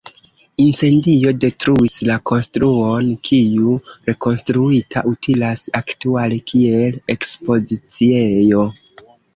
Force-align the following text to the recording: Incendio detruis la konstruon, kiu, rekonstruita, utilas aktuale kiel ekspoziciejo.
Incendio 0.61 1.33
detruis 1.43 1.97
la 2.09 2.15
konstruon, 2.31 3.11
kiu, 3.29 3.75
rekonstruita, 4.09 5.05
utilas 5.15 5.65
aktuale 5.83 6.45
kiel 6.55 7.01
ekspoziciejo. 7.19 8.69